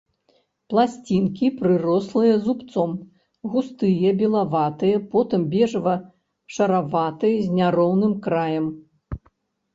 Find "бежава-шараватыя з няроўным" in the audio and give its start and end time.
5.53-8.13